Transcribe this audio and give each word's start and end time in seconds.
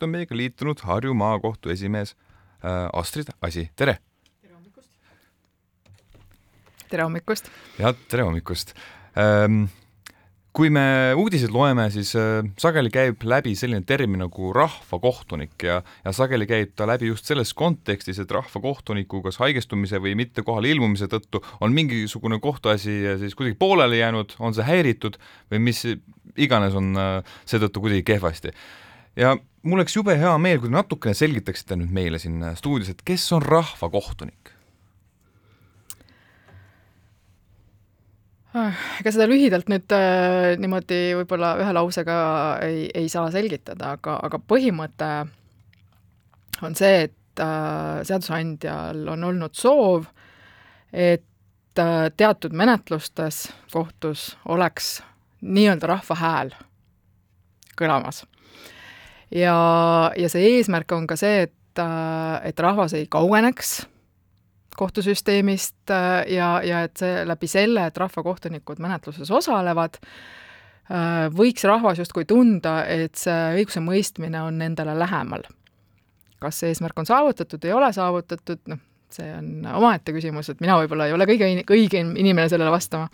nüüd 0.00 0.08
on 0.08 0.14
meiega 0.14 0.36
liitunud 0.36 0.80
Harju 0.86 1.12
Maakohtu 1.14 1.72
esimees 1.74 2.14
äh, 2.64 2.88
Astrid 2.96 3.28
Asi, 3.44 3.68
tere! 3.76 3.98
tere 6.88 7.04
hommikust! 7.04 7.50
jah, 7.78 7.92
tere 8.08 8.24
hommikust 8.24 8.72
ähm,! 9.18 9.68
kui 10.56 10.66
me 10.66 11.12
uudiseid 11.14 11.52
loeme, 11.54 11.84
siis 11.94 12.14
äh, 12.18 12.40
sageli 12.58 12.90
käib 12.90 13.22
läbi 13.28 13.52
selline 13.54 13.84
termin 13.86 14.24
nagu 14.24 14.54
rahvakohtunik 14.56 15.66
ja, 15.68 15.76
ja 16.02 16.14
sageli 16.16 16.48
käib 16.48 16.72
ta 16.74 16.88
läbi 16.90 17.12
just 17.12 17.28
selles 17.28 17.52
kontekstis, 17.54 18.18
et 18.18 18.32
rahvakohtuniku 18.34 19.20
kas 19.28 19.38
haigestumise 19.42 20.00
või 20.02 20.16
mitte 20.18 20.42
kohale 20.46 20.72
ilmumise 20.72 21.10
tõttu 21.12 21.44
on 21.60 21.76
mingisugune 21.76 22.40
kohtuasi 22.42 22.96
siis 23.20 23.36
kuidagi 23.38 23.60
pooleli 23.60 24.00
jäänud, 24.00 24.34
on 24.40 24.56
see 24.56 24.66
häiritud 24.66 25.20
või 25.52 25.62
mis 25.68 25.84
iganes 26.40 26.74
on 26.80 26.90
äh, 26.96 27.36
seetõttu 27.44 27.84
kuidagi 27.84 28.08
kehvasti. 28.14 28.56
ja 29.20 29.36
mul 29.62 29.80
oleks 29.80 29.96
jube 29.96 30.16
hea 30.16 30.32
meel, 30.38 30.60
kui 30.60 30.70
te 30.70 30.76
natukene 30.76 31.14
selgitaksite 31.16 31.76
nüüd 31.76 31.92
meile 31.92 32.18
siin 32.22 32.42
stuudios, 32.56 32.92
et 32.92 33.04
kes 33.06 33.26
on 33.36 33.44
rahvakohtunik 33.44 34.54
Ah, 38.50 38.74
ega 38.98 39.12
seda 39.14 39.28
lühidalt 39.30 39.68
nüüd 39.70 39.92
äh, 39.94 40.56
niimoodi 40.58 41.12
võib-olla 41.20 41.52
ühe 41.62 41.70
lausega 41.70 42.14
ei, 42.66 42.88
ei 42.98 43.06
saa 43.06 43.28
selgitada, 43.30 43.92
aga, 43.94 44.16
aga 44.26 44.40
põhimõte 44.42 45.10
on 46.66 46.74
see, 46.74 47.04
et 47.06 47.42
äh, 47.44 48.00
seadusandjal 48.08 49.04
on 49.14 49.28
olnud 49.28 49.54
soov, 49.54 50.08
et 50.90 51.78
äh, 51.78 52.08
teatud 52.10 52.56
menetlustes 52.58 53.44
kohtus 53.70 54.32
oleks 54.50 54.96
nii-öelda 55.46 55.92
rahva 55.94 56.18
hääl 56.18 56.52
kõlamas. 57.78 58.24
Ja, 59.34 59.56
ja 60.16 60.28
see 60.32 60.56
eesmärk 60.56 60.92
on 60.92 61.06
ka 61.10 61.16
see, 61.20 61.46
et, 61.48 61.82
äh, 61.82 62.48
et 62.50 62.60
rahvas 62.60 62.94
ei 62.98 63.06
kaugeneks 63.10 63.80
kohtusüsteemist 64.80 65.90
äh, 65.90 66.24
ja, 66.32 66.50
ja 66.64 66.84
et 66.86 67.00
see 67.00 67.24
läbi 67.28 67.48
selle, 67.50 67.88
et 67.90 67.98
rahvakohtunikud 68.00 68.80
menetluses 68.82 69.30
osalevad, 69.34 69.98
äh, 70.90 71.26
võiks 71.36 71.66
rahvas 71.68 72.00
justkui 72.00 72.26
tunda, 72.28 72.80
et 72.88 73.18
see 73.20 73.60
õigusemõistmine 73.60 74.40
on 74.46 74.60
nendele 74.62 74.96
lähemal. 74.98 75.48
kas 76.40 76.62
see 76.62 76.70
eesmärk 76.72 76.96
on 76.96 77.04
saavutatud, 77.04 77.64
ei 77.68 77.72
ole 77.76 77.92
saavutatud, 77.92 78.62
noh, 78.72 78.80
see 79.12 79.28
on 79.36 79.66
omaette 79.74 80.14
küsimus, 80.16 80.48
et 80.48 80.62
mina 80.64 80.78
võib-olla 80.80 81.10
ei 81.10 81.12
ole 81.12 81.26
kõige 81.28 81.50
õigem 81.76 82.14
inimene 82.16 82.48
sellele 82.48 82.72
vastama. 82.72 83.10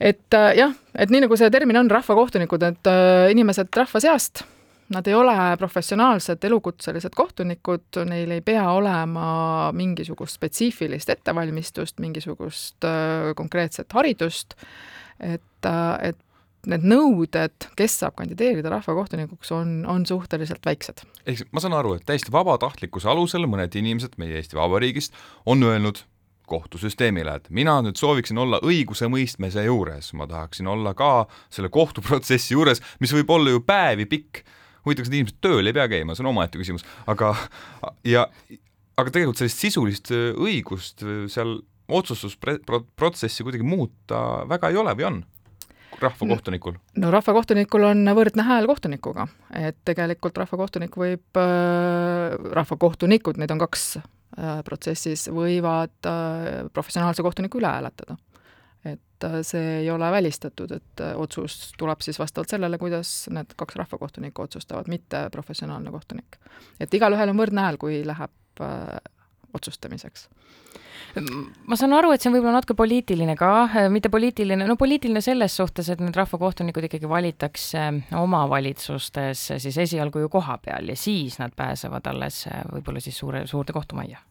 et 0.00 0.36
äh, 0.36 0.50
jah, 0.58 0.74
et 0.94 1.14
nii, 1.14 1.24
nagu 1.24 1.40
see 1.40 1.50
termin 1.50 1.80
on, 1.80 1.90
rahvakohtunikud, 1.90 2.68
et 2.68 2.92
inimesed 3.32 3.72
rahva 3.80 4.04
seast 4.04 4.44
Nad 4.92 5.06
ei 5.08 5.14
ole 5.14 5.36
professionaalsed 5.58 6.44
elukutselised 6.44 7.14
kohtunikud, 7.16 8.02
neil 8.08 8.34
ei 8.34 8.42
pea 8.44 8.64
olema 8.70 9.70
mingisugust 9.76 10.36
spetsiifilist 10.36 11.08
ettevalmistust, 11.14 12.00
mingisugust 12.02 12.84
äh, 12.84 13.30
konkreetset 13.36 13.92
haridust, 13.96 14.56
et, 15.20 15.68
äh, 15.68 16.10
et 16.10 16.18
need 16.70 16.84
nõuded, 16.86 17.66
kes 17.78 17.96
saab 18.02 18.14
kandideerida 18.20 18.70
rahvakohtunikuks, 18.70 19.50
on, 19.56 19.82
on 19.88 20.06
suhteliselt 20.06 20.66
väiksed. 20.66 21.02
ehk 21.26 21.48
ma 21.50 21.62
saan 21.62 21.74
aru, 21.78 21.96
et 21.98 22.06
täiesti 22.06 22.32
vabatahtlikkuse 22.34 23.10
alusel 23.10 23.48
mõned 23.50 23.74
inimesed 23.78 24.18
meie 24.22 24.38
Eesti 24.38 24.58
Vabariigist 24.58 25.16
on 25.46 25.62
öelnud 25.66 26.04
kohtusüsteemile, 26.52 27.34
et 27.38 27.50
mina 27.50 27.78
nüüd 27.82 27.98
sooviksin 27.98 28.38
olla 28.38 28.60
õigusemõistmise 28.66 29.64
juures, 29.66 30.12
ma 30.18 30.26
tahaksin 30.30 30.68
olla 30.70 30.92
ka 30.94 31.26
selle 31.50 31.70
kohtuprotsessi 31.72 32.54
juures, 32.54 32.82
mis 33.00 33.14
võib 33.14 33.30
olla 33.32 33.54
ju 33.54 33.62
päevi 33.66 34.06
pikk 34.10 34.42
huvitav, 34.86 35.04
kas 35.04 35.12
need 35.12 35.22
inimesed 35.22 35.40
tööl 35.44 35.68
ei 35.68 35.76
pea 35.76 35.88
käima, 35.90 36.16
see 36.16 36.24
on 36.24 36.32
omaette 36.32 36.60
küsimus, 36.60 36.86
aga 37.10 37.34
ja 38.08 38.26
aga 38.98 39.10
tegelikult 39.10 39.40
sellist 39.40 39.62
sisulist 39.62 40.14
äh, 40.14 40.32
õigust 40.36 41.04
äh, 41.06 41.26
seal 41.32 41.60
otsustusprotsessi 41.92 43.44
kuidagi 43.44 43.66
muuta 43.66 44.42
väga 44.48 44.72
ei 44.72 44.80
ole 44.80 44.94
või 44.98 45.08
on? 45.10 45.20
rahvakohtunikul? 46.02 46.78
no 47.02 47.10
rahvakohtunikul 47.12 47.84
on 47.90 48.14
võrdne 48.16 48.46
hääl 48.46 48.66
kohtunikuga, 48.70 49.28
et 49.54 49.78
tegelikult 49.88 50.40
rahvakohtunik 50.40 50.96
võib 50.98 51.40
äh,, 51.40 52.38
rahvakohtunikud, 52.58 53.38
neid 53.40 53.54
on 53.54 53.62
kaks 53.62 53.94
protsessis, 54.64 55.26
võivad 55.28 56.06
professionaalse 56.72 57.20
kohtuniku 57.20 57.60
üle 57.60 57.68
hääletada 57.68 58.14
et 59.22 59.30
äh, 59.30 59.40
see 59.46 59.78
ei 59.82 59.90
ole 59.90 60.10
välistatud, 60.12 60.70
et 60.78 61.00
äh, 61.00 61.14
otsus 61.18 61.72
tuleb 61.78 62.02
siis 62.02 62.18
vastavalt 62.18 62.52
sellele, 62.52 62.78
kuidas 62.78 63.28
need 63.30 63.54
kaks 63.56 63.76
rahvakohtunikku 63.76 64.42
otsustavad, 64.42 64.90
mitte 64.90 65.28
professionaalne 65.32 65.90
kohtunik. 65.90 66.38
et 66.80 66.94
igalühel 66.94 67.30
on 67.30 67.38
võrdne 67.38 67.66
hääl, 67.66 67.78
kui 67.78 68.02
läheb 68.06 68.62
äh, 68.62 68.98
otsustamiseks 69.54 70.28
ma 71.68 71.76
saan 71.76 71.92
aru, 71.92 72.14
et 72.14 72.22
see 72.22 72.30
on 72.30 72.36
võib-olla 72.38 72.54
natuke 72.56 72.76
poliitiline 72.78 73.34
ka, 73.36 73.50
äh, 73.66 73.88
mitte 73.92 74.08
poliitiline, 74.12 74.66
no 74.68 74.76
poliitiline 74.80 75.20
selles 75.24 75.56
suhtes, 75.56 75.90
et 75.92 76.00
need 76.00 76.16
rahvakohtunikud 76.16 76.88
ikkagi 76.88 77.08
valitakse 77.10 77.84
omavalitsustes 78.16 79.46
siis 79.62 79.78
esialgu 79.86 80.24
ju 80.24 80.32
koha 80.32 80.58
peal 80.64 80.88
ja 80.88 80.96
siis 80.96 81.38
nad 81.42 81.54
pääsevad 81.56 82.08
alles 82.14 82.46
võib-olla 82.72 83.02
siis 83.04 83.18
suure, 83.18 83.46
suurde 83.50 83.76
kohtumajja 83.76 84.22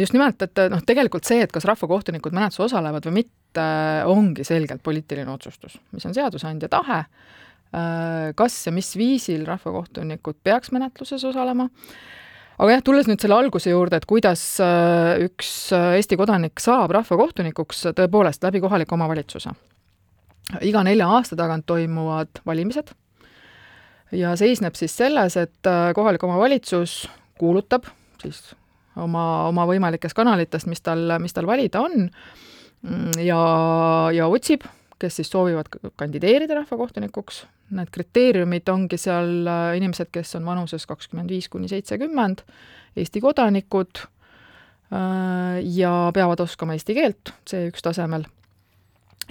just 0.00 0.14
nimelt, 0.14 0.42
et 0.42 0.60
noh, 0.70 0.82
tegelikult 0.86 1.26
see, 1.26 1.40
et 1.42 1.52
kas 1.52 1.66
rahvakohtunikud 1.66 2.34
menetluses 2.36 2.68
osalevad 2.68 3.06
või 3.08 3.22
mitte, 3.22 3.64
ongi 4.06 4.44
selgelt 4.46 4.82
poliitiline 4.86 5.30
otsustus, 5.32 5.78
mis 5.96 6.04
on 6.06 6.14
seadusandja 6.14 6.68
tahe, 6.70 7.00
kas 8.38 8.58
ja 8.66 8.72
mis 8.74 8.92
viisil 8.96 9.42
rahvakohtunikud 9.48 10.38
peaks 10.46 10.70
menetluses 10.74 11.24
osalema, 11.26 11.66
aga 12.56 12.76
jah, 12.76 12.84
tulles 12.86 13.08
nüüd 13.10 13.22
selle 13.22 13.36
alguse 13.36 13.72
juurde, 13.72 13.98
et 13.98 14.06
kuidas 14.08 14.44
üks 15.24 15.54
Eesti 15.72 16.18
kodanik 16.20 16.62
saab 16.62 16.94
rahvakohtunikuks, 16.94 17.88
tõepoolest 17.98 18.46
läbi 18.46 18.62
kohaliku 18.62 18.94
omavalitsuse. 18.94 19.50
iga 20.62 20.84
nelja 20.86 21.08
aasta 21.10 21.36
tagant 21.36 21.66
toimuvad 21.66 22.38
valimised. 22.46 22.94
Ja 24.14 24.36
seisneb 24.38 24.78
siis 24.78 24.94
selles, 24.94 25.34
et 25.36 25.66
kohalik 25.98 26.22
omavalitsus 26.22 27.08
kuulutab 27.38 27.90
siis 28.22 28.54
oma, 28.96 29.26
oma 29.48 29.66
võimalikest 29.68 30.16
kanalitest, 30.16 30.68
mis 30.70 30.82
tal, 30.84 31.18
mis 31.22 31.36
tal 31.36 31.46
valida 31.48 31.82
on, 31.84 32.08
ja, 33.22 33.40
ja 34.14 34.28
otsib, 34.28 34.64
kes 34.98 35.18
siis 35.20 35.30
soovivad 35.30 35.68
kandideerida 35.96 36.56
rahvakohtunikuks, 36.60 37.42
need 37.76 37.90
kriteeriumid 37.92 38.68
ongi 38.72 38.98
seal 39.00 39.48
äh, 39.50 39.74
inimesed, 39.78 40.10
kes 40.14 40.36
on 40.38 40.46
vanuses 40.46 40.86
kakskümmend 40.88 41.32
viis 41.32 41.50
kuni 41.52 41.68
seitsekümmend, 41.68 42.44
Eesti 42.96 43.20
kodanikud 43.20 44.00
äh, 44.00 45.58
ja 45.76 45.92
peavad 46.16 46.40
oskama 46.40 46.76
eesti 46.76 46.96
keelt 46.96 47.34
C1 47.50 47.82
tasemel. 47.82 48.24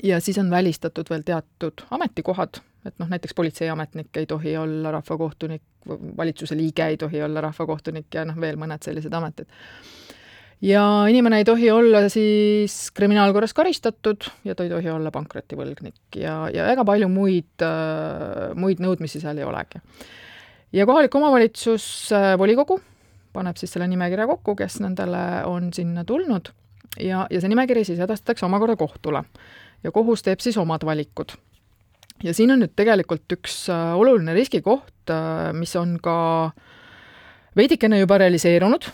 ja 0.03 0.19
siis 0.19 0.37
on 0.37 0.51
välistatud 0.51 1.09
veel 1.09 1.23
teatud 1.25 1.85
ametikohad, 1.89 2.61
et 2.85 2.99
noh, 3.01 3.09
näiteks 3.09 3.33
politseiametnik 3.33 4.17
ei 4.17 4.25
tohi 4.29 4.55
olla 4.57 4.91
rahvakohtunik, 4.95 5.63
valitsuse 6.17 6.57
liige 6.57 6.85
ei 6.85 6.97
tohi 6.97 7.21
olla 7.23 7.41
rahvakohtunik 7.45 8.13
ja 8.13 8.25
noh, 8.29 8.37
veel 8.41 8.59
mõned 8.61 8.85
sellised 8.85 9.13
ametid. 9.13 9.49
ja 10.61 10.83
inimene 11.09 11.41
ei 11.41 11.45
tohi 11.45 11.71
olla 11.71 12.05
siis 12.09 12.91
kriminaalkorras 12.95 13.53
karistatud 13.53 14.29
ja 14.43 14.55
ta 14.55 14.63
ei 14.63 14.69
tohi 14.69 14.89
olla 14.89 15.11
pankrotivõlgnik 15.11 16.19
ja, 16.21 16.45
ja 16.53 16.67
väga 16.69 16.85
palju 16.85 17.09
muid, 17.09 17.65
muid 18.55 18.83
nõudmisi 18.83 19.21
seal 19.21 19.41
ei 19.41 19.47
olegi. 19.47 19.81
ja 20.73 20.85
kohalik 20.85 21.15
omavalitsus, 21.15 22.11
volikogu, 22.37 22.79
paneb 23.33 23.57
siis 23.57 23.73
selle 23.73 23.87
nimekirja 23.91 24.27
kokku, 24.27 24.55
kes 24.55 24.79
nendele 24.85 25.25
on 25.49 25.73
sinna 25.73 26.05
tulnud 26.05 26.53
ja, 26.99 27.25
ja 27.29 27.41
see 27.41 27.51
nimekiri 27.51 27.83
siis 27.87 27.99
edastatakse 27.99 28.45
omakorda 28.45 28.75
kohtule. 28.75 29.23
ja 29.83 29.91
kohus 29.91 30.23
teeb 30.23 30.39
siis 30.39 30.57
omad 30.57 30.85
valikud 30.85 31.35
ja 32.23 32.33
siin 32.33 32.53
on 32.53 32.63
nüüd 32.63 32.75
tegelikult 32.77 33.35
üks 33.35 33.65
äh, 33.73 33.93
oluline 33.97 34.35
riskikoht, 34.37 35.11
äh, 35.11 35.49
mis 35.57 35.75
on 35.79 35.97
ka 36.03 36.51
veidikene 37.57 37.99
juba 38.01 38.19
realiseerunud, 38.21 38.87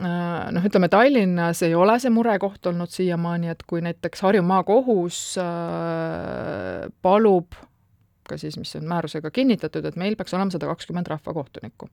äh, 0.00 0.06
noh, 0.54 0.68
ütleme 0.68 0.88
Tallinnas 0.92 1.62
ei 1.66 1.74
ole 1.76 1.98
see 2.00 2.12
murekoht 2.14 2.70
olnud 2.70 2.92
siiamaani, 2.92 3.52
et 3.52 3.66
kui 3.68 3.82
näiteks 3.84 4.24
Harju 4.24 4.44
maakohus 4.46 5.20
palub 7.02 7.58
ka 8.26 8.38
siis, 8.40 8.56
mis 8.58 8.72
on 8.74 8.88
määrusega 8.90 9.30
kinnitatud, 9.30 9.84
et 9.86 9.98
meil 10.00 10.16
peaks 10.18 10.34
olema 10.34 10.50
sada 10.50 10.66
kakskümmend 10.66 11.06
rahvakohtunikku. 11.12 11.86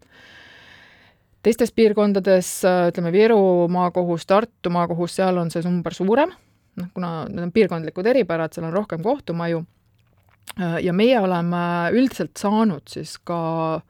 teistes 1.46 1.70
piirkondades, 1.76 2.48
ütleme 2.90 3.12
Viru 3.14 3.68
maakohus, 3.70 4.26
Tartu 4.26 4.72
maakohus, 4.74 5.20
seal 5.20 5.38
on 5.38 5.52
see 5.54 5.62
number 5.62 5.94
suurem, 5.94 6.32
noh, 6.80 6.90
kuna 6.96 7.28
need 7.30 7.44
on 7.44 7.52
piirkondlikud 7.54 8.10
eripärad, 8.10 8.56
seal 8.56 8.66
on 8.66 8.74
rohkem 8.74 9.04
kohtumaju 9.06 9.62
ja 10.84 10.94
meie 10.94 11.20
oleme 11.20 11.64
üldiselt 11.96 12.38
saanud 12.38 12.88
siis 12.90 13.18
ka 13.26 13.82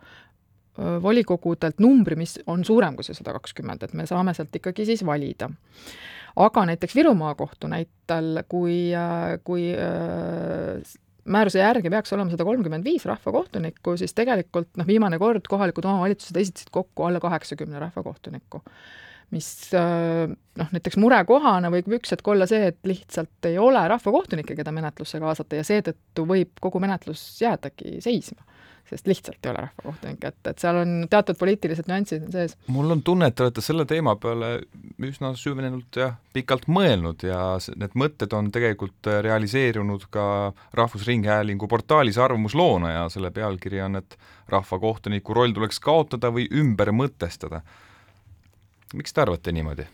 volikogudelt 1.04 1.82
numbri, 1.84 2.18
mis 2.18 2.40
on 2.50 2.64
suurem 2.66 2.96
kui 2.98 3.06
see 3.06 3.18
sada 3.18 3.36
kakskümmend, 3.36 3.84
et 3.86 3.94
me 3.94 4.08
saame 4.10 4.34
sealt 4.34 4.56
ikkagi 4.58 4.88
siis 4.90 5.04
valida. 5.06 5.50
aga 6.36 6.66
näiteks 6.66 6.96
Viru 6.96 7.14
maakohtu 7.14 7.70
näitel, 7.70 8.40
kui, 8.50 8.90
kui 9.44 9.68
määruse 11.26 11.60
järgi 11.60 11.90
peaks 11.90 12.14
olema 12.14 12.34
sada 12.34 12.46
kolmkümmend 12.48 12.86
viis 12.86 13.06
rahvakohtunikku, 13.06 13.96
siis 13.98 14.14
tegelikult 14.18 14.74
noh, 14.80 14.88
viimane 14.88 15.20
kord 15.22 15.48
kohalikud 15.50 15.86
omavalitsused 15.86 16.38
esitasid 16.42 16.74
kokku 16.74 17.08
alla 17.08 17.22
kaheksakümne 17.24 17.80
rahvakohtunikku. 17.80 18.64
Mis 19.34 19.50
äh, 19.78 20.30
noh, 20.30 20.72
näiteks 20.76 21.00
murekohana 21.02 21.72
võib 21.74 21.98
üks 21.98 22.14
hetk 22.14 22.28
olla 22.30 22.48
see, 22.50 22.72
et 22.72 22.80
lihtsalt 22.88 23.50
ei 23.50 23.60
ole 23.62 23.82
rahvakohtunikke, 23.92 24.58
keda 24.60 24.74
menetlusse 24.76 25.22
kaasata 25.24 25.60
ja 25.60 25.68
seetõttu 25.68 26.28
võib 26.30 26.62
kogu 26.64 26.82
menetlus 26.84 27.26
jäädagi 27.42 28.00
seisma 28.06 28.46
sest 28.90 29.08
lihtsalt 29.08 29.46
ei 29.46 29.52
ole 29.52 29.62
rahvakohtunikke, 29.64 30.30
et, 30.30 30.40
et 30.52 30.64
seal 30.64 30.78
on 30.82 30.92
teatud 31.10 31.38
poliitilised 31.40 31.88
nüansid 31.90 32.26
on 32.28 32.34
sees. 32.36 32.56
mul 32.74 32.92
on 32.96 33.04
tunne, 33.06 33.30
et 33.30 33.38
te 33.38 33.46
olete 33.46 33.64
selle 33.64 33.86
teema 33.90 34.16
peale 34.22 34.52
üsna 35.08 35.34
süvenenult 35.40 36.00
jah, 36.00 36.18
pikalt 36.36 36.68
mõelnud 36.68 37.24
ja 37.28 37.40
need 37.80 37.96
mõtted 38.00 38.36
on 38.36 38.52
tegelikult 38.54 39.12
realiseerunud 39.26 40.08
ka 40.14 40.26
Rahvusringhäälingu 40.78 41.68
portaalis 41.72 42.20
arvamusloona 42.22 42.92
ja 42.92 43.08
selle 43.14 43.32
pealkiri 43.34 43.82
on, 43.86 44.02
et 44.04 44.18
rahvakohtuniku 44.52 45.36
roll 45.38 45.56
tuleks 45.56 45.80
kaotada 45.84 46.34
või 46.34 46.50
ümber 46.52 46.92
mõtestada. 46.96 47.64
Miks 48.94 49.14
te 49.14 49.22
arvate 49.24 49.54
niimoodi? 49.56 49.86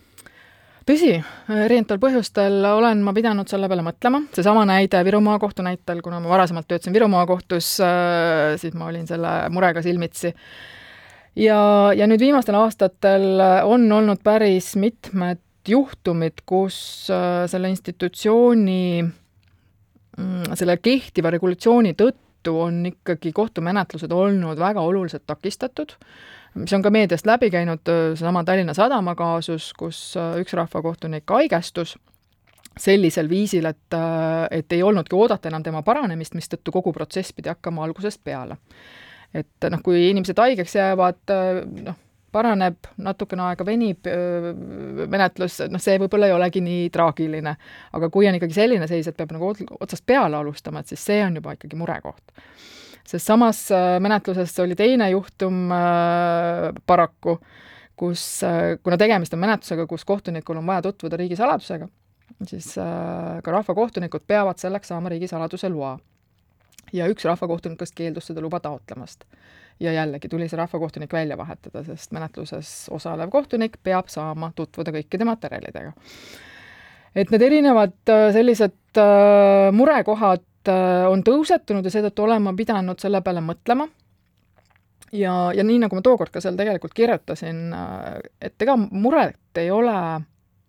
tõsi, 0.90 1.12
erinevatel 1.54 2.00
põhjustel 2.02 2.64
olen 2.66 3.04
ma 3.06 3.14
pidanud 3.14 3.50
selle 3.52 3.68
peale 3.70 3.84
mõtlema, 3.86 4.24
seesama 4.34 4.64
näide 4.66 5.04
Viru 5.06 5.20
maakohtu 5.22 5.62
näitel, 5.66 6.02
kuna 6.02 6.18
ma 6.24 6.32
varasemalt 6.32 6.66
töötasin 6.70 6.96
Viru 6.96 7.10
maakohtus, 7.12 7.76
äh, 7.86 8.56
siis 8.62 8.74
ma 8.78 8.88
olin 8.90 9.06
selle 9.10 9.34
murega 9.54 9.84
silmitsi. 9.86 10.34
ja, 11.36 11.60
ja 11.96 12.08
nüüd 12.10 12.24
viimastel 12.24 12.58
aastatel 12.58 13.44
on 13.70 13.86
olnud 13.92 14.24
päris 14.26 14.74
mitmed 14.76 15.44
juhtumid, 15.70 16.42
kus 16.50 16.80
äh, 17.14 17.46
selle 17.52 17.70
institutsiooni, 17.70 19.04
mm, 20.18 20.58
selle 20.58 20.80
kehtiva 20.82 21.30
regulatsiooni 21.38 21.94
tõttu 21.94 22.56
on 22.64 22.82
ikkagi 22.90 23.36
kohtumenetlused 23.36 24.12
olnud 24.12 24.58
väga 24.58 24.82
oluliselt 24.82 25.28
takistatud 25.28 25.94
mis 26.56 26.74
on 26.74 26.82
ka 26.82 26.92
meediast 26.94 27.28
läbi 27.30 27.50
käinud, 27.54 27.84
seesama 27.86 28.44
Tallinna 28.44 28.74
Sadama 28.74 29.16
kaasus, 29.16 29.74
kus 29.78 30.00
üks 30.42 30.54
rahvakohtunik 30.58 31.30
haigestus 31.30 31.98
sellisel 32.80 33.30
viisil, 33.30 33.66
et, 33.66 33.98
et 34.52 34.72
ei 34.72 34.84
olnudki 34.84 35.16
oodata 35.16 35.50
enam 35.50 35.64
tema 35.64 35.82
paranemist, 35.86 36.36
mistõttu 36.38 36.72
kogu 36.72 36.94
protsess 36.96 37.34
pidi 37.36 37.52
hakkama 37.52 37.84
algusest 37.84 38.22
peale. 38.24 38.58
et 39.34 39.68
noh, 39.70 39.82
kui 39.86 40.10
inimesed 40.10 40.40
haigeks 40.40 40.76
jäävad, 40.76 41.34
noh, 41.86 41.98
paraneb, 42.32 42.88
natukene 42.98 43.44
aega 43.50 43.66
venib 43.66 44.08
menetlus, 45.10 45.60
noh, 45.70 45.82
see 45.82 45.98
võib-olla 46.02 46.30
ei 46.30 46.34
olegi 46.34 46.62
nii 46.66 46.90
traagiline. 46.94 47.56
aga 47.94 48.10
kui 48.10 48.28
on 48.30 48.40
ikkagi 48.40 48.58
selline 48.58 48.88
seis, 48.88 49.08
et 49.08 49.18
peab 49.18 49.34
nagu 49.36 49.54
otsast 49.80 50.06
peale 50.06 50.38
alustama, 50.38 50.80
et 50.80 50.94
siis 50.94 51.06
see 51.12 51.24
on 51.26 51.42
juba 51.42 51.58
ikkagi 51.58 51.80
murekoht 51.80 52.38
sest 53.08 53.26
samas 53.26 53.64
äh, 53.72 53.98
menetluses 54.00 54.54
oli 54.60 54.76
teine 54.76 55.10
juhtum 55.10 55.72
äh, 55.72 56.70
paraku, 56.86 57.40
kus, 58.00 58.44
äh, 58.44 58.78
kuna 58.84 58.98
tegemist 58.98 59.34
on 59.34 59.44
menetlusega, 59.44 59.88
kus 59.88 60.06
kohtunikul 60.06 60.60
on 60.60 60.68
vaja 60.68 60.86
tutvuda 60.90 61.18
riigisaladusega, 61.20 61.88
siis 62.48 62.76
ka 63.44 63.52
rahvakohtunikud 63.52 64.24
peavad 64.28 64.62
selleks 64.62 64.92
saama 64.94 65.10
riigisaladuse 65.10 65.70
loa. 65.70 65.98
ja 66.94 67.06
üks 67.06 67.26
rahvakohtunikest 67.26 67.94
keeldus 67.96 68.28
seda 68.30 68.42
luba 68.42 68.60
taotlemast. 68.60 69.26
ja 69.80 69.94
jällegi 69.94 70.30
tuli 70.30 70.50
see 70.50 70.58
rahvakohtunik 70.58 71.14
välja 71.14 71.38
vahetada, 71.38 71.84
sest 71.84 72.12
menetluses 72.12 72.90
osalev 72.92 73.30
kohtunik 73.30 73.78
peab 73.84 74.08
saama 74.08 74.52
tutvuda 74.56 74.92
kõikide 74.92 75.26
materjalidega. 75.26 75.94
et 77.16 77.32
need 77.32 77.42
erinevad 77.42 78.14
sellised 78.34 79.02
murekohad 79.72 80.49
on 81.10 81.24
tõusetunud 81.24 81.86
ja 81.86 81.92
seetõttu 81.94 82.24
olen 82.24 82.44
ma 82.44 82.54
pidanud 82.58 83.00
selle 83.00 83.22
peale 83.22 83.42
mõtlema. 83.42 83.88
ja, 85.12 85.34
ja 85.56 85.64
nii, 85.64 85.80
nagu 85.80 85.96
ma 85.96 86.02
tookord 86.06 86.34
ka 86.34 86.42
seal 86.42 86.58
tegelikult 86.60 86.94
kirjutasin, 86.94 87.62
äh, 87.74 88.20
et 88.42 88.62
ega 88.62 88.76
muret 88.78 89.58
ei 89.58 89.72
ole 89.72 90.22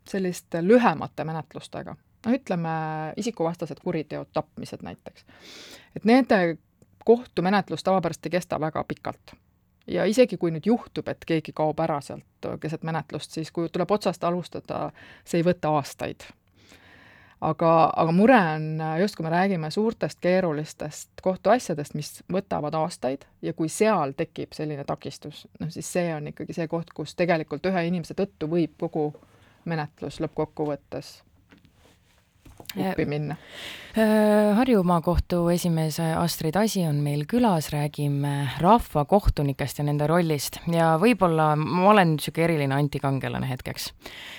selliste 0.09 0.63
lühemate 0.65 1.25
menetlustega, 1.25 1.95
noh 2.27 2.35
ütleme, 2.35 2.73
isikuvastased 3.17 3.83
kuriteod, 3.85 4.31
tapmised 4.33 4.83
näiteks. 4.83 5.25
et 5.97 6.05
nende 6.05 6.59
kohtumenetlus 7.05 7.83
tavapärast 7.83 8.27
ei 8.27 8.39
kesta 8.39 8.61
väga 8.61 8.85
pikalt 8.85 9.35
ja 9.87 10.05
isegi 10.05 10.37
kui 10.37 10.51
nüüd 10.51 10.67
juhtub, 10.67 11.09
et 11.09 11.25
keegi 11.27 11.53
kaob 11.57 11.81
ära 11.81 12.01
sealt 12.01 12.51
keset 12.61 12.83
menetlust, 12.87 13.31
siis 13.31 13.51
kui 13.51 13.69
tuleb 13.69 13.91
otsast 13.91 14.25
alustada, 14.25 14.91
see 15.25 15.41
ei 15.41 15.47
võta 15.47 15.75
aastaid 15.75 16.29
aga, 17.41 17.71
aga 17.97 18.13
mure 18.13 18.37
on 18.55 18.83
just, 19.01 19.17
kui 19.17 19.25
me 19.25 19.33
räägime 19.33 19.71
suurtest 19.71 20.21
keerulistest 20.21 21.23
kohtuasjadest, 21.23 21.95
mis 21.95 22.13
võtavad 22.33 22.75
aastaid 22.77 23.25
ja 23.43 23.55
kui 23.57 23.69
seal 23.73 24.13
tekib 24.17 24.53
selline 24.57 24.85
takistus, 24.85 25.47
noh 25.61 25.73
siis 25.73 25.89
see 25.93 26.13
on 26.15 26.31
ikkagi 26.33 26.57
see 26.57 26.69
koht, 26.69 26.93
kus 26.95 27.17
tegelikult 27.19 27.67
ühe 27.73 27.87
inimese 27.89 28.15
tõttu 28.19 28.51
võib 28.51 28.77
kogu 28.81 29.11
menetlus 29.65 30.21
lõppkokkuvõttes 30.21 31.21
uppi 32.77 33.07
minna 33.09 33.37
Äh, 33.99 34.55
Harju 34.55 34.85
maakohtu 34.87 35.49
esimees 35.51 35.97
Astrid 35.99 36.55
Asi 36.55 36.85
on 36.87 37.01
meil 37.03 37.25
külas, 37.27 37.73
räägime 37.75 38.53
rahvakohtunikest 38.63 39.81
ja 39.81 39.85
nende 39.89 40.07
rollist 40.07 40.61
ja 40.71 40.93
võib-olla 41.03 41.57
ma 41.59 41.89
olen 41.91 42.13
niisugune 42.13 42.45
eriline 42.47 42.77
antikangelane 42.77 43.49
hetkeks. 43.51 43.89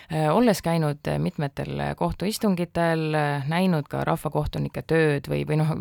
Äh, 0.08 0.30
olles 0.32 0.64
käinud 0.64 1.04
mitmetel 1.20 1.82
kohtuistungitel, 2.00 3.04
näinud 3.52 3.90
ka 3.92 4.06
rahvakohtunike 4.08 4.86
tööd 4.88 5.28
või, 5.28 5.42
või 5.50 5.60
noh, 5.60 5.76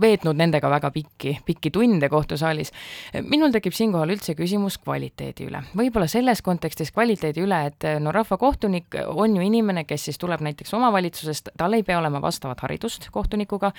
veetnud 0.00 0.40
nendega 0.40 0.72
väga 0.72 0.88
pikki, 0.96 1.34
pikki 1.44 1.74
tunde 1.76 2.08
kohtusaalis, 2.08 2.72
minul 3.20 3.52
tekib 3.52 3.76
siinkohal 3.76 4.14
üldse 4.16 4.32
küsimus 4.38 4.80
kvaliteedi 4.80 5.50
üle. 5.50 5.60
võib-olla 5.76 6.08
selles 6.08 6.40
kontekstis 6.40 6.88
kvaliteedi 6.96 7.44
üle, 7.44 7.60
et 7.68 7.90
no 8.00 8.16
rahvakohtunik 8.16 8.96
on 9.12 9.36
ju 9.36 9.44
inimene, 9.44 9.84
kes 9.84 10.08
siis 10.08 10.16
tuleb 10.24 10.40
näiteks 10.48 10.72
omavalitsusest, 10.80 11.52
tal 11.60 11.76
ei 11.76 11.84
pea 11.84 11.89
olema 11.98 12.22
vastavat 12.22 12.60
haridust, 12.66 13.08
kohtunikuga, 13.14 13.72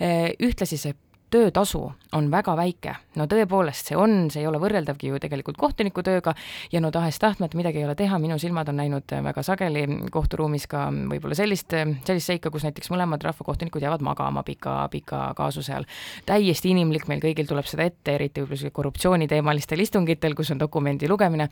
ühtlasi 0.00 0.78
see 0.78 0.94
töötasu 1.30 1.80
on 2.12 2.30
väga 2.32 2.54
väike, 2.56 2.94
no 3.20 3.26
tõepoolest, 3.28 3.90
see 3.90 3.96
on, 3.98 4.28
see 4.32 4.42
ei 4.42 4.48
ole 4.48 4.60
võrreldavgi 4.62 5.10
ju 5.10 5.18
tegelikult 5.20 5.58
kohtuniku 5.60 6.02
tööga 6.04 6.32
ja 6.72 6.80
no 6.80 6.90
tahes-tahtmata 6.94 7.58
midagi 7.58 7.82
ei 7.82 7.88
ole 7.88 7.96
teha, 7.98 8.18
minu 8.22 8.38
silmad 8.40 8.70
on 8.72 8.78
näinud 8.80 9.16
väga 9.28 9.44
sageli 9.44 9.84
kohturuumis 10.14 10.64
ka 10.70 10.86
võib-olla 10.92 11.36
sellist, 11.38 11.76
sellist 12.08 12.32
seika, 12.32 12.52
kus 12.54 12.64
näiteks 12.64 12.92
mõlemad 12.94 13.24
rahvakohtunikud 13.28 13.84
jäävad 13.84 14.04
magama 14.04 14.44
pika, 14.46 14.80
pika 14.92 15.26
kaasuse 15.36 15.76
all. 15.76 15.88
täiesti 16.26 16.72
inimlik, 16.72 17.08
meil 17.12 17.20
kõigil 17.24 17.48
tuleb 17.48 17.68
seda 17.68 17.88
ette, 17.88 18.16
eriti 18.16 18.44
võib-olla 18.44 18.72
korruptsiooniteemalistel 18.80 19.84
istungitel, 19.84 20.36
kus 20.38 20.54
on 20.54 20.64
dokumendi 20.64 21.08
lugemine 21.08 21.50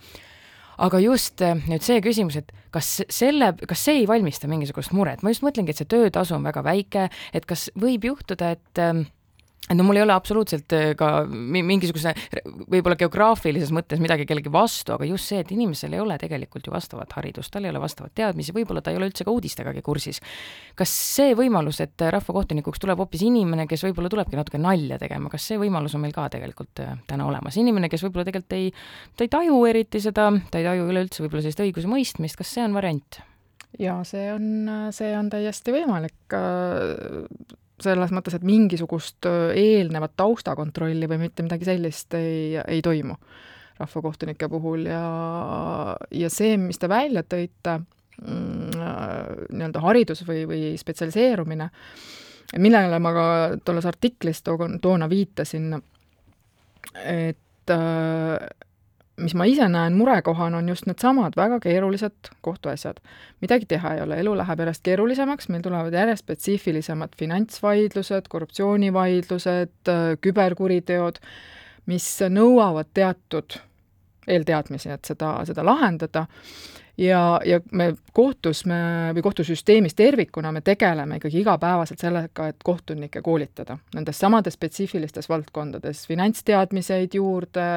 aga 0.77 1.01
just 1.01 1.41
äh, 1.41 1.57
nüüd 1.67 1.85
see 1.85 2.01
küsimus, 2.05 2.37
et 2.39 2.51
kas 2.73 3.01
selle, 3.09 3.53
kas 3.69 3.83
see 3.87 4.01
ei 4.01 4.07
valmista 4.09 4.49
mingisugust 4.51 4.93
muret, 4.95 5.23
ma 5.23 5.33
just 5.33 5.45
mõtlengi, 5.45 5.73
et 5.73 5.81
see 5.81 5.89
töötasu 5.89 6.37
on 6.37 6.45
väga 6.45 6.63
väike, 6.65 7.07
et 7.33 7.47
kas 7.49 7.69
võib 7.79 8.09
juhtuda, 8.11 8.53
et 8.57 8.65
et 8.77 9.16
no 9.75 9.83
mul 9.83 9.99
ei 9.99 10.03
ole 10.05 10.13
absoluutselt 10.15 10.73
äh, 10.75 10.91
ka 10.97 11.09
mingisuguse 11.27 12.13
võib-olla 12.71 12.95
geograafilises 12.99 13.73
mõttes 13.75 13.99
midagi 14.03 14.27
kellegi 14.29 14.51
vastu, 14.53 14.95
aga 14.95 15.07
just 15.09 15.31
see, 15.31 15.41
et 15.43 15.51
inimesel 15.51 15.97
ei 15.97 16.03
ole 16.03 16.17
tegelikult 16.21 16.67
ju 16.67 16.73
vastavat 16.73 17.11
haridust, 17.17 17.51
tal 17.53 17.67
ei 17.67 17.73
ole 17.73 17.81
vastavat 17.83 18.15
teadmisi, 18.17 18.55
võib-olla 18.55 18.83
ta 18.83 18.93
ei 18.93 18.99
ole 18.99 19.09
üldse 19.11 19.27
ka 19.27 19.33
uudistegagi 19.33 19.83
kursis. 19.85 20.21
kas 20.77 20.93
see 20.93 21.35
võimalus, 21.37 21.81
et 21.83 22.07
rahvakohtunikuks 22.17 22.83
tuleb 22.83 23.03
hoopis 23.03 23.25
inimene, 23.27 23.67
kes 23.67 23.83
võib-olla 23.89 24.11
tulebki 24.13 24.39
natuke 24.39 24.61
nalja 24.61 24.99
tegema, 25.01 25.31
kas 25.33 25.49
see 25.51 25.59
võimalus 25.59 25.97
on 25.97 26.05
meil 26.05 26.15
ka 26.15 26.29
tegelikult 26.31 26.83
äh, 26.83 26.95
täna 27.09 27.27
olemas, 27.27 27.59
inimene, 27.59 27.91
kes 27.91 28.05
võib-olla 28.07 28.27
tegelikult 28.29 28.57
ei, 28.57 28.71
ta 29.17 29.27
ei 29.27 29.33
taju 29.33 29.63
eriti 29.67 30.03
seda, 30.03 30.31
ta 30.51 30.61
ei 30.61 30.67
taju 30.69 30.87
üleüldse 30.93 31.25
võib-olla 31.25 31.43
sellist 31.43 31.65
õigusemõistmist, 31.67 32.39
kas 32.39 32.55
see 32.55 32.63
on 32.63 32.77
variant? 32.77 33.21
jaa, 33.77 33.99
see 34.07 34.29
on, 34.31 34.45
see 34.95 35.11
on 35.17 35.27
täiesti 35.29 35.75
võimalik 35.75 36.37
selles 37.83 38.11
mõttes, 38.15 38.33
et 38.33 38.45
mingisugust 38.47 39.27
eelnevat 39.27 40.15
taustakontrolli 40.17 41.09
või 41.09 41.19
mitte 41.27 41.45
midagi 41.45 41.67
sellist 41.67 42.15
ei, 42.17 42.57
ei 42.57 42.81
toimu 42.81 43.17
rahvakohtunike 43.77 44.49
puhul 44.49 44.87
ja, 44.89 45.01
ja 46.11 46.29
see, 46.33 46.57
mis 46.57 46.79
te 46.81 46.89
välja 46.89 47.23
tõite, 47.23 47.77
mm, 48.23 48.71
nii-öelda 49.53 49.83
haridus 49.83 50.23
või, 50.27 50.45
või 50.49 50.61
spetsialiseerumine, 50.81 51.69
millele 52.57 52.99
ma 53.03 53.13
ka 53.13 53.27
tolles 53.65 53.85
artiklis 53.89 54.41
too-, 54.45 54.71
toona 54.81 55.09
viitasin, 55.11 55.77
et 57.03 57.75
mis 59.21 59.33
ma 59.37 59.45
ise 59.49 59.65
näen 59.69 59.95
murekohana, 59.97 60.59
on 60.61 60.69
just 60.69 60.85
needsamad 60.85 61.35
väga 61.37 61.59
keerulised 61.59 62.31
kohtuasjad. 62.41 62.99
midagi 63.41 63.65
teha 63.65 63.93
ei 63.93 64.01
ole, 64.01 64.19
elu 64.21 64.35
läheb 64.37 64.59
järjest 64.59 64.83
keerulisemaks, 64.83 65.49
meil 65.49 65.61
tulevad 65.65 65.93
järjest 65.93 66.25
spetsiifilisemad 66.25 67.15
finantsvaidlused, 67.17 68.29
korruptsioonivaidlused, 68.29 69.93
küberkuriteod, 70.21 71.21
mis 71.85 72.09
nõuavad 72.29 72.93
teatud 72.93 73.59
eelteadmisi, 74.27 74.91
et 74.93 75.05
seda, 75.05 75.37
seda 75.47 75.65
lahendada. 75.65 76.25
Ja, 76.97 77.39
ja 77.45 77.59
me 77.71 77.91
kohtus 78.13 78.63
me 78.65 78.77
või 79.13 79.21
kohtusüsteemis 79.21 79.93
tervikuna 79.93 80.49
me 80.51 80.63
tegeleme 80.65 81.19
ikkagi 81.19 81.43
igapäevaselt 81.43 82.01
sellega, 82.01 82.47
et 82.49 82.63
kohtunikke 82.65 83.21
koolitada. 83.21 83.77
Nendes 83.93 84.17
samades 84.17 84.57
spetsiifilistes 84.57 85.29
valdkondades, 85.29 86.07
finantsteadmiseid 86.09 87.13
juurde, 87.13 87.67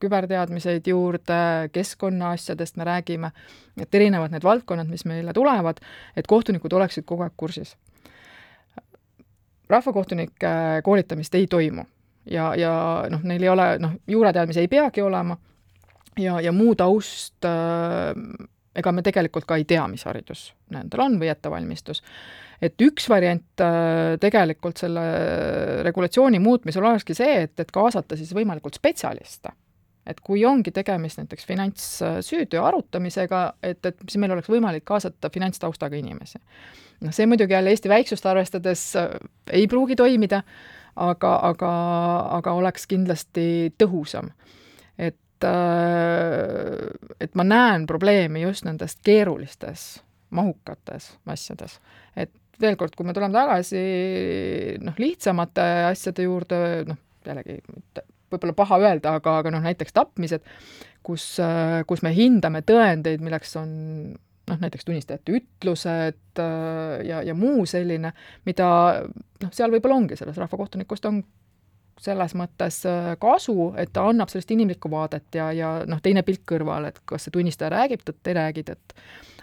küberteadmiseid 0.00 0.88
juurde, 0.88 1.68
keskkonnaasjadest 1.76 2.80
me 2.80 2.88
räägime, 2.88 3.34
et 3.84 4.00
erinevad 4.00 4.32
need 4.32 4.48
valdkonnad, 4.48 4.88
mis 4.88 5.04
meile 5.04 5.36
tulevad, 5.36 5.84
et 6.16 6.26
kohtunikud 6.26 6.72
oleksid 6.72 7.04
kogu 7.04 7.28
aeg 7.28 7.36
kursis. 7.36 7.76
rahvakohtunike 9.68 10.48
koolitamist 10.84 11.34
ei 11.34 11.46
toimu. 11.46 11.84
Ja, 12.30 12.54
ja 12.56 13.04
noh, 13.10 13.20
neil 13.22 13.42
ei 13.42 13.48
ole, 13.48 13.74
noh, 13.78 13.92
juurateadmisi 14.08 14.60
ei 14.60 14.68
peagi 14.68 15.02
olema 15.02 15.36
ja, 16.18 16.40
ja 16.40 16.52
muu 16.52 16.74
taust 16.78 17.46
äh, 17.48 18.12
ega 18.74 18.92
me 18.92 19.04
tegelikult 19.06 19.46
ka 19.48 19.58
ei 19.58 19.66
tea, 19.68 19.84
mis 19.90 20.04
haridus 20.08 20.48
nendel 20.74 21.04
on 21.04 21.18
või 21.20 21.30
ettevalmistus. 21.32 22.02
et 22.62 22.80
üks 22.82 23.08
variant 23.10 23.62
äh, 23.62 24.14
tegelikult 24.20 24.80
selle 24.80 25.04
regulatsiooni 25.86 26.40
muutmisel 26.42 26.84
olekski 26.84 27.16
see, 27.16 27.42
et, 27.46 27.58
et 27.60 27.70
kaasata 27.74 28.16
siis 28.18 28.34
võimalikult 28.34 28.78
spetsialiste. 28.80 29.54
et 30.06 30.20
kui 30.20 30.44
ongi 30.44 30.70
tegemist 30.70 31.18
näiteks 31.18 31.46
finantssüütöö 31.48 32.62
arutamisega, 32.62 33.44
et, 33.62 33.84
et 33.86 33.96
siis 34.08 34.20
meil 34.20 34.34
oleks 34.36 34.50
võimalik 34.50 34.84
kaasata 34.84 35.30
finantstaustaga 35.30 35.96
inimesi. 35.96 36.38
noh, 37.00 37.12
see 37.12 37.26
muidugi 37.26 37.54
jälle 37.54 37.70
Eesti 37.70 37.88
väiksust 37.88 38.26
arvestades 38.26 38.94
äh, 38.96 39.18
ei 39.52 39.68
pruugi 39.68 39.96
toimida, 39.96 40.42
aga, 40.96 41.38
aga, 41.50 41.70
aga 42.38 42.58
oleks 42.58 42.86
kindlasti 42.86 43.74
tõhusam 43.78 44.30
Äh, 44.98 45.12
et 47.20 47.36
ma 47.38 47.46
näen 47.46 47.86
probleemi 47.90 48.44
just 48.44 48.66
nendes 48.66 48.96
keerulistes, 49.04 50.02
mahukates 50.34 51.12
asjades. 51.26 51.78
et 52.16 52.32
veel 52.60 52.76
kord, 52.78 52.94
kui 52.96 53.06
me 53.06 53.14
tuleme 53.16 53.34
tagasi 53.34 53.84
noh, 54.84 54.98
lihtsamate 54.98 55.68
asjade 55.90 56.26
juurde, 56.26 56.58
noh, 56.88 57.00
jällegi 57.26 57.58
võib-olla 58.32 58.56
paha 58.56 58.80
öelda, 58.82 59.16
aga, 59.18 59.38
aga 59.42 59.54
noh, 59.54 59.62
näiteks 59.64 59.94
tapmised, 59.94 60.44
kus, 61.06 61.26
kus 61.86 62.02
me 62.06 62.14
hindame 62.14 62.62
tõendeid, 62.66 63.22
milleks 63.24 63.56
on 63.60 63.72
noh, 64.50 64.60
näiteks 64.60 64.86
tunnistajate 64.88 65.38
ütlused 65.38 66.42
äh, 66.42 66.98
ja, 67.08 67.22
ja 67.24 67.34
muu 67.38 67.64
selline, 67.68 68.12
mida 68.48 68.68
noh, 69.06 69.52
seal 69.54 69.72
võib-olla 69.74 70.00
ongi 70.02 70.18
selles 70.20 70.38
rahvakohtunikust 70.40 71.08
on 71.10 71.22
selles 72.04 72.34
mõttes 72.38 72.80
äh, 72.88 73.12
kasu, 73.20 73.72
et 73.80 73.92
ta 73.94 74.06
annab 74.10 74.32
sellist 74.32 74.52
inimlikku 74.54 74.90
vaadet 74.92 75.38
ja, 75.38 75.50
ja 75.54 75.70
noh, 75.88 76.02
teine 76.04 76.24
pilk 76.26 76.44
kõrval, 76.54 76.90
et 76.90 77.00
kas 77.08 77.26
see 77.26 77.34
tunnistaja 77.34 77.72
räägib 77.74 78.04
tõtt, 78.04 78.22
ei 78.28 78.38
räägi 78.38 78.66
tõtt. 78.70 78.96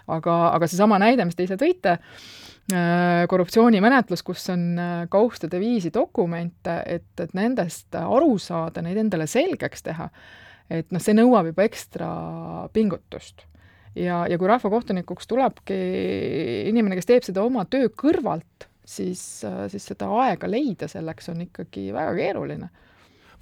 aga, 0.06 0.36
aga 0.56 0.68
seesama 0.70 0.98
näide, 1.02 1.26
mis 1.26 1.38
te 1.38 1.46
ise 1.46 1.58
tõite, 1.60 1.98
äh, 2.74 3.22
korruptsioonimenetlus, 3.30 4.24
kus 4.26 4.48
on 4.54 4.66
äh, 4.78 4.96
kaustade 5.10 5.60
viisi 5.62 5.92
dokumente, 5.94 6.80
et, 6.86 7.10
et 7.20 7.34
nendest 7.38 7.94
aru 7.98 8.36
saada, 8.42 8.82
neid 8.82 9.00
endale 9.04 9.26
selgeks 9.30 9.86
teha, 9.88 10.10
et 10.70 10.90
noh, 10.94 11.02
see 11.02 11.16
nõuab 11.18 11.52
juba 11.52 11.66
ekstra 11.68 12.10
pingutust 12.72 13.46
ja, 13.98 14.24
ja 14.30 14.38
kui 14.38 14.48
rahvakohtunikuks 14.50 15.28
tulebki 15.30 15.78
inimene, 16.70 16.96
kes 16.98 17.08
teeb 17.08 17.26
seda 17.26 17.44
oma 17.44 17.64
töö 17.68 17.90
kõrvalt, 17.90 18.68
siis, 18.84 19.44
äh, 19.44 19.66
siis 19.72 19.86
seda 19.92 20.08
aega 20.22 20.50
leida 20.50 20.88
selleks 20.90 21.28
on 21.32 21.44
ikkagi 21.46 21.90
väga 21.94 22.14
keeruline 22.18 22.70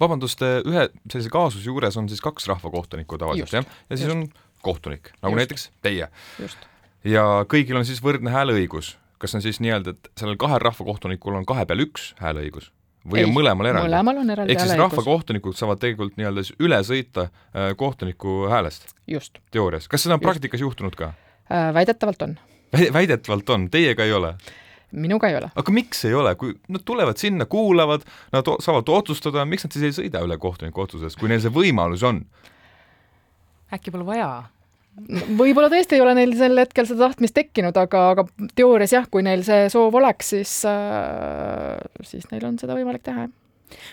vabandust, 0.01 0.41
ühe 0.41 0.87
sellise 1.11 1.31
kaasuse 1.33 1.67
juures 1.67 1.97
on 1.99 2.09
siis 2.09 2.21
kaks 2.23 2.47
rahvakohtunikku 2.49 3.19
tavaliselt, 3.21 3.53
jah? 3.61 3.79
ja 3.89 3.97
siis 3.97 4.07
just. 4.07 4.15
on 4.15 4.61
kohtunik, 4.65 5.13
nagu 5.21 5.35
just. 5.35 5.41
näiteks 5.41 5.69
teie. 5.85 6.09
ja 7.05 7.25
kõigil 7.49 7.77
on 7.77 7.87
siis 7.87 8.01
võrdne 8.03 8.33
hääleõigus. 8.33 8.95
kas 9.21 9.35
on 9.37 9.43
siis 9.45 9.59
nii-öelda, 9.61 9.93
et 9.93 10.11
sellel 10.17 10.37
kahel 10.41 10.61
rahvakohtunikul 10.63 11.37
on 11.37 11.45
kahe 11.45 11.65
peal 11.69 11.85
üks 11.85 12.13
hääleõigus? 12.21 12.71
või 13.05 13.21
Ei, 13.21 13.25
on 13.25 13.33
mõlemal 13.33 13.69
eraldi? 13.71 13.89
mõlemal 13.89 14.21
on 14.21 14.33
eraldi 14.35 14.53
ehk 14.53 14.63
siis 14.63 14.77
rahvakohtunikud 14.77 15.57
saavad 15.57 15.81
tegelikult 15.81 16.17
nii-öelda 16.21 16.45
siis 16.45 16.57
üle 16.61 16.81
sõita 16.85 17.27
äh, 17.27 17.71
kohtuniku 17.77 18.45
häälest? 18.51 18.95
just. 19.09 19.41
teoorias. 19.51 19.89
kas 19.91 20.05
seda 20.05 20.17
on 20.17 20.23
praktikas 20.23 20.61
juhtunud 20.61 20.97
ka 20.97 21.13
äh,? 21.49 21.73
Väidetavalt 21.73 22.21
on. 22.21 22.37
väidetavalt 22.97 23.49
on, 23.49 23.69
teiega 23.73 24.05
ei 24.05 24.13
ole? 24.13 24.35
Minuga 24.91 25.29
ei 25.31 25.37
ole. 25.39 25.51
aga 25.55 25.75
miks 25.75 26.05
ei 26.07 26.15
ole, 26.17 26.33
kui 26.39 26.55
nad 26.71 26.85
tulevad 26.87 27.19
sinna, 27.21 27.47
kuulavad, 27.49 28.05
nad 28.33 28.53
saavad 28.63 28.89
otsustada, 28.91 29.45
miks 29.49 29.67
nad 29.67 29.75
siis 29.75 29.89
ei 29.89 29.97
sõida 29.97 30.23
üle 30.25 30.37
kohtuniku 30.41 30.85
otsusest, 30.85 31.19
kui 31.19 31.31
neil 31.31 31.43
see 31.43 31.53
võimalus 31.53 32.05
on? 32.07 32.23
äkki 33.71 33.93
pole 33.93 34.07
vaja? 34.07 34.31
võib-olla 35.39 35.69
tõesti 35.71 35.95
ei 35.95 36.03
ole 36.03 36.15
neil 36.17 36.33
sel 36.35 36.59
hetkel 36.59 36.87
seda 36.89 37.07
tahtmist 37.07 37.35
tekkinud, 37.37 37.77
aga, 37.79 38.07
aga 38.15 38.25
teoorias 38.57 38.91
jah, 38.91 39.05
kui 39.11 39.23
neil 39.23 39.45
see 39.47 39.69
soov 39.71 39.95
oleks, 40.01 40.33
siis 40.35 40.55
äh,, 40.67 41.77
siis 42.07 42.27
neil 42.33 42.49
on 42.49 42.59
seda 42.59 42.75
võimalik 42.75 43.05
teha, 43.07 43.27
jah 43.27 43.37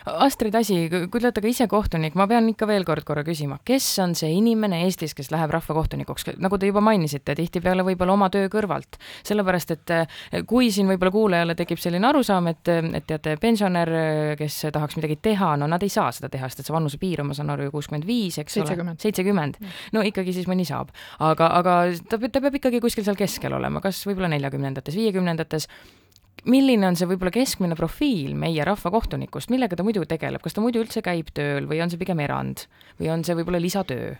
Astrid 0.08 0.54
Asi, 0.58 0.78
kui 0.90 1.20
te 1.20 1.26
olete 1.26 1.42
ka 1.44 1.50
ise 1.50 1.66
kohtunik, 1.70 2.16
ma 2.18 2.26
pean 2.30 2.48
ikka 2.50 2.68
veel 2.68 2.86
kord 2.88 3.06
korra 3.08 3.24
küsima, 3.26 3.58
kes 3.66 3.86
on 4.04 4.14
see 4.18 4.30
inimene 4.36 4.82
Eestis, 4.86 5.14
kes 5.16 5.30
läheb 5.34 5.52
rahvakohtunikuks, 5.54 6.28
nagu 6.42 6.58
te 6.58 6.70
juba 6.70 6.82
mainisite, 6.84 7.36
tihtipeale 7.38 7.84
võib-olla 7.86 8.16
oma 8.16 8.30
töö 8.32 8.48
kõrvalt. 8.52 8.98
sellepärast, 9.26 9.74
et 9.76 9.94
eh, 9.94 10.18
kui 10.48 10.70
siin 10.74 10.88
võib-olla 10.90 11.12
kuulajale 11.14 11.56
tekib 11.58 11.80
selline 11.82 12.08
arusaam, 12.08 12.50
et, 12.52 12.68
et 12.68 13.06
teate, 13.08 13.36
pensionär, 13.40 13.92
kes 14.38 14.60
tahaks 14.72 14.98
midagi 14.98 15.18
teha, 15.22 15.54
no 15.60 15.68
nad 15.70 15.82
ei 15.82 15.92
saa 15.92 16.10
seda 16.14 16.30
teha, 16.32 16.48
sest 16.48 16.62
et 16.62 16.70
see 16.70 16.76
vanusepiir 16.76 17.22
on, 17.22 17.30
ma 17.30 17.38
saan 17.38 17.52
aru, 17.54 17.68
ju 17.68 17.74
kuuskümmend 17.74 18.06
viis, 18.08 18.38
eks 18.40 18.60
70. 18.60 18.84
ole, 18.84 18.96
seitsekümmend. 19.02 19.60
no 19.96 20.04
ikkagi 20.06 20.34
siis 20.36 20.48
mõni 20.50 20.66
saab. 20.68 20.92
aga, 21.18 21.52
aga 21.60 21.78
ta, 22.08 22.18
ta 22.18 22.42
peab 22.44 22.58
ikkagi 22.60 22.82
kuskil 22.84 23.06
seal 23.06 23.18
keskel 23.18 23.54
olema, 23.58 23.82
kas 23.84 24.00
võib-olla 24.08 24.30
neljakümnendates, 24.34 24.96
viiekümnendates 24.98 25.68
milline 26.44 26.86
on 26.86 26.96
see 26.98 27.08
võib-olla 27.10 27.32
keskmine 27.34 27.76
profiil 27.78 28.34
meie 28.38 28.64
rahvakohtunikust, 28.66 29.50
millega 29.50 29.76
ta 29.76 29.86
muidu 29.86 30.04
tegeleb, 30.08 30.42
kas 30.44 30.56
ta 30.56 30.64
muidu 30.64 30.82
üldse 30.84 31.02
käib 31.04 31.32
tööl 31.34 31.66
või 31.70 31.82
on 31.82 31.90
see 31.90 32.00
pigem 32.00 32.20
erand 32.24 32.66
või 33.00 33.12
on 33.14 33.24
see 33.26 33.36
võib-olla 33.38 33.62
lisatöö? 33.62 34.14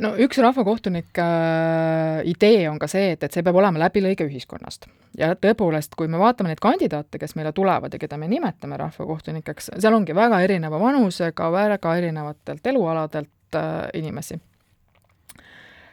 no 0.00 0.14
üks 0.20 0.38
rahvakohtunike 0.40 1.24
äh, 1.24 2.20
idee 2.30 2.68
on 2.70 2.78
ka 2.80 2.88
see, 2.90 3.12
et, 3.14 3.24
et 3.26 3.34
see 3.34 3.44
peab 3.44 3.58
olema 3.60 3.82
läbilõige 3.82 4.26
ühiskonnast. 4.28 4.88
ja 5.18 5.34
tõepoolest, 5.36 5.96
kui 5.98 6.08
me 6.08 6.20
vaatame 6.20 6.52
neid 6.52 6.62
kandidaate, 6.64 7.20
kes 7.20 7.36
meile 7.38 7.52
tulevad 7.52 7.92
ja 7.92 8.00
keda 8.00 8.18
me 8.20 8.28
nimetame 8.30 8.78
rahvakohtunikeks, 8.80 9.74
seal 9.76 9.96
ongi 9.96 10.16
väga 10.16 10.40
erineva 10.46 10.80
vanusega, 10.80 11.50
väga 11.52 11.96
erinevatelt 12.00 12.72
elualadelt 12.72 13.60
äh, 13.60 13.76
inimesi. 14.00 14.40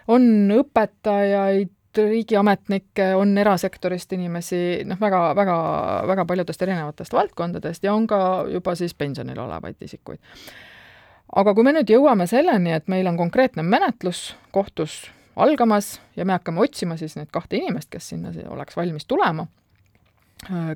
on 0.07 0.23
õpetajaid, 0.55 1.75
riigiametnikke, 1.97 3.11
on 3.15 3.37
erasektorist 3.37 4.13
inimesi, 4.13 4.81
noh, 4.87 4.99
väga, 5.01 5.21
väga, 5.35 5.55
väga 6.07 6.25
paljudest 6.25 6.61
erinevatest 6.61 7.13
valdkondadest 7.13 7.83
ja 7.83 7.93
on 7.93 8.07
ka 8.07 8.19
juba 8.51 8.75
siis 8.75 8.93
pensionil 8.93 9.39
olevaid 9.39 9.81
isikuid. 9.81 10.19
aga 11.35 11.53
kui 11.55 11.63
me 11.63 11.73
nüüd 11.75 11.89
jõuame 11.89 12.27
selleni, 12.27 12.73
et 12.75 12.87
meil 12.91 13.07
on 13.07 13.17
konkreetne 13.17 13.63
menetlus 13.63 14.35
kohtus 14.51 15.11
algamas 15.35 16.01
ja 16.15 16.25
me 16.25 16.33
hakkame 16.33 16.61
otsima 16.61 16.97
siis 16.97 17.15
neid 17.15 17.31
kahte 17.31 17.57
inimest, 17.57 17.89
kes 17.89 18.09
sinna 18.09 18.31
oleks 18.49 18.77
valmis 18.77 19.05
tulema, 19.05 19.47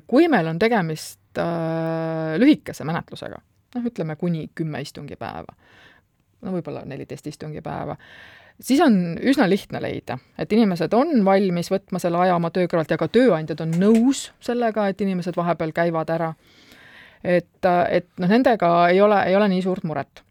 kui 0.06 0.28
meil 0.28 0.46
on 0.46 0.58
tegemist 0.58 1.38
äh, 1.38 2.36
lühikese 2.40 2.84
menetlusega, 2.84 3.40
noh, 3.76 3.88
ütleme 3.90 4.16
kuni 4.16 4.48
kümme 4.54 4.80
istungipäeva, 4.84 5.56
no 6.42 6.54
võib-olla 6.54 6.84
neliteist 6.88 7.26
istungipäeva, 7.26 7.96
siis 8.60 8.80
on 8.80 9.18
üsna 9.22 9.48
lihtne 9.48 9.80
leida, 9.82 10.18
et 10.38 10.52
inimesed 10.52 10.92
on 10.96 11.24
valmis 11.24 11.70
võtma 11.70 12.00
selle 12.02 12.20
aja 12.24 12.36
oma 12.36 12.50
töö 12.50 12.68
kõrvalt 12.70 12.92
ja 12.92 12.98
ka 13.00 13.08
tööandjad 13.12 13.60
on 13.64 13.74
nõus 13.80 14.30
sellega, 14.40 14.88
et 14.88 15.00
inimesed 15.00 15.36
vahepeal 15.36 15.72
käivad 15.76 16.10
ära. 16.10 16.34
et, 17.24 17.68
et 17.90 18.08
noh, 18.18 18.28
nendega 18.28 18.88
ei 18.88 19.00
ole, 19.00 19.22
ei 19.26 19.36
ole 19.36 19.48
nii 19.48 19.62
suurt 19.62 19.84
muret. 19.84 20.22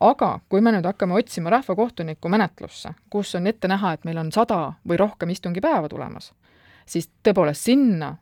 aga 0.00 0.40
kui 0.48 0.60
me 0.60 0.72
nüüd 0.72 0.86
hakkame 0.86 1.14
otsima 1.14 1.50
rahvakohtuniku 1.50 2.28
menetlusse, 2.28 2.94
kus 3.10 3.34
on 3.34 3.46
ette 3.46 3.68
näha, 3.68 3.92
et 3.92 4.04
meil 4.04 4.18
on 4.18 4.32
sada 4.32 4.72
või 4.88 4.98
rohkem 4.98 5.30
istungipäeva 5.30 5.88
tulemas, 5.88 6.32
siis 6.86 7.10
tõepoolest 7.22 7.70
sinna 7.70 8.16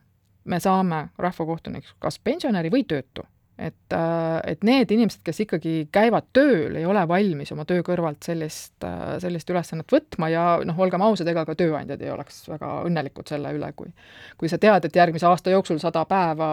me 0.45 0.61
saame 0.61 1.09
rahvakohtuniks 1.19 1.95
kas 1.99 2.19
pensionäri 2.19 2.71
või 2.71 2.85
töötu 2.85 3.25
et, 3.61 3.93
äh, 3.93 4.40
et 4.52 4.64
need 4.64 4.90
inimesed, 4.95 5.21
kes 5.25 5.43
ikkagi 5.45 5.75
käivad 5.93 6.31
tööl, 6.37 6.79
ei 6.81 6.87
ole 6.88 7.02
valmis 7.09 7.52
oma 7.52 7.67
töö 7.69 7.85
kõrvalt 7.87 8.25
sellist, 8.25 8.76
äh, 8.87 9.19
sellist 9.23 9.50
ülesannet 9.52 9.93
võtma 9.93 10.31
ja 10.33 10.45
noh, 10.64 10.79
olgem 10.81 11.05
ausad, 11.05 11.29
ega 11.29 11.45
ka 11.49 11.57
tööandjad 11.59 12.00
ei 12.00 12.12
oleks 12.14 12.43
väga 12.49 12.73
õnnelikud 12.88 13.29
selle 13.29 13.52
üle, 13.57 13.73
kui 13.76 13.93
kui 14.40 14.49
sa 14.49 14.57
tead, 14.61 14.87
et 14.87 14.97
järgmise 14.97 15.29
aasta 15.29 15.52
jooksul 15.52 15.81
sada 15.83 16.07
päeva 16.09 16.49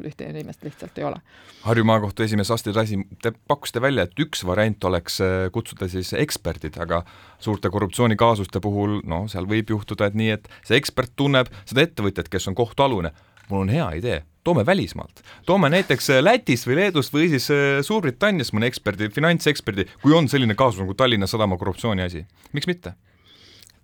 ühte 0.00 0.28
inimest 0.30 0.64
lihtsalt 0.64 0.96
ei 0.98 1.04
ole. 1.04 1.18
Harju 1.66 1.84
maakohtu 1.84 2.24
esimees 2.24 2.50
Astrid 2.54 2.78
Asi, 2.80 2.96
te 3.20 3.34
pakkusite 3.50 3.82
välja, 3.84 4.06
et 4.08 4.24
üks 4.24 4.44
variant 4.48 4.88
oleks 4.88 5.20
äh, 5.24 5.48
kutsuda 5.52 5.90
siis 5.92 6.14
eksperdid, 6.16 6.78
aga 6.80 7.02
suurte 7.38 7.68
korruptsioonikaasuste 7.72 8.62
puhul 8.64 9.02
noh, 9.04 9.26
seal 9.28 9.48
võib 9.50 9.74
juhtuda, 9.74 10.08
et 10.08 10.16
nii, 10.16 10.30
et 10.38 10.48
see 10.64 10.80
ekspert 10.80 11.12
tunneb 11.20 11.52
seda 11.66 11.84
ettevõtjat, 11.84 12.32
kes 12.32 12.48
on 12.48 12.56
kohtualune. 12.56 13.12
Mul 13.50 13.66
on 13.66 13.72
hea 13.74 13.88
idee 14.00 14.20
toome 14.44 14.66
välismaalt, 14.66 15.20
toome 15.46 15.68
näiteks 15.72 16.10
äh, 16.10 16.22
Lätist 16.24 16.68
või 16.68 16.78
Leedust 16.80 17.12
või 17.14 17.28
siis 17.32 17.50
äh, 17.52 17.80
Suurbritanniast 17.84 18.54
mõne 18.56 18.70
eksperdi, 18.70 19.10
finantseksperdi, 19.12 19.86
kui 20.02 20.16
on 20.16 20.28
selline 20.32 20.56
kaasus 20.58 20.80
nagu 20.84 20.96
Tallinna 20.96 21.28
Sadama 21.30 21.58
korruptsiooni 21.60 22.06
asi, 22.06 22.24
miks 22.56 22.70
mitte? 22.70 22.96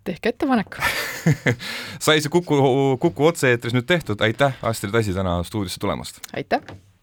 tehke 0.07 0.31
ettepanek 0.31 0.77
sai 2.05 2.21
see 2.23 2.31
Kuku, 2.31 2.57
Kuku 3.03 3.25
otse-eetris 3.27 3.75
nüüd 3.75 3.89
tehtud, 3.89 4.21
aitäh, 4.23 4.55
Astrid 4.63 4.95
Asi 4.95 5.15
täna 5.15 5.41
stuudiosse 5.43 5.83
tulemast! 5.83 6.23
aitäh! 6.33 6.86